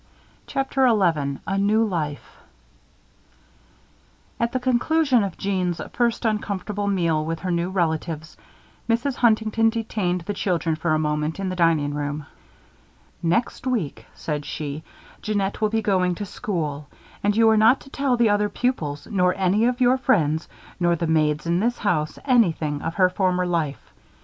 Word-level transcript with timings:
CHAPTER 0.47 0.87
XI 0.89 1.37
A 1.45 1.59
NEW 1.59 1.83
LIFE 1.85 2.25
At 4.39 4.51
the 4.51 4.59
conclusion 4.59 5.23
of 5.23 5.37
Jeanne's 5.37 5.79
first 5.93 6.25
uncomfortable 6.25 6.87
meal 6.87 7.23
with 7.23 7.41
her 7.41 7.51
new 7.51 7.69
relatives, 7.69 8.35
Mrs. 8.89 9.13
Huntington 9.17 9.69
detained 9.69 10.21
the 10.21 10.33
children, 10.33 10.75
for 10.75 10.95
a 10.95 10.97
moment, 10.97 11.39
in 11.39 11.49
the 11.49 11.55
dining 11.55 11.93
room. 11.93 12.25
"Next 13.21 13.67
week," 13.67 14.07
said 14.15 14.43
she, 14.43 14.81
"Jeannette 15.21 15.61
will 15.61 15.69
be 15.69 15.83
going 15.83 16.15
to 16.15 16.25
school. 16.25 16.87
You 17.23 17.47
are 17.51 17.55
not 17.55 17.79
to 17.81 17.91
tell 17.91 18.17
the 18.17 18.29
other 18.29 18.49
pupils 18.49 19.05
nor 19.05 19.35
any 19.35 19.65
of 19.65 19.79
your 19.81 19.99
friends, 19.99 20.49
nor 20.79 20.95
the 20.95 21.05
maids 21.05 21.45
in 21.45 21.59
this 21.59 21.77
house, 21.77 22.17
anything 22.25 22.81
of 22.81 22.95
her 22.95 23.07
former 23.11 23.45
life. 23.45 23.91